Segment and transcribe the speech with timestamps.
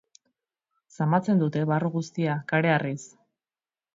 [0.95, 3.03] Zamatzen dute barru guztia kareharriz.